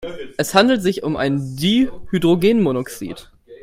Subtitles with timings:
[0.37, 3.29] Es handelt sich um Dihydrogenmonoxid.